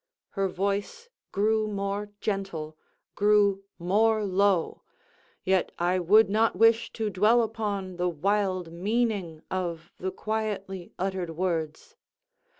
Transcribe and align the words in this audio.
Her 0.29 0.47
voice 0.47 1.09
grew 1.31 1.67
more 1.67 2.09
gentle—grew 2.21 3.63
more 3.77 4.25
low—yet 4.25 5.71
I 5.77 5.99
would 5.99 6.27
not 6.27 6.55
wish 6.55 6.91
to 6.93 7.11
dwell 7.11 7.43
upon 7.43 7.97
the 7.97 8.09
wild 8.09 8.73
meaning 8.73 9.43
of 9.51 9.91
the 9.99 10.09
quietly 10.11 10.91
uttered 10.97 11.29
words. 11.29 11.95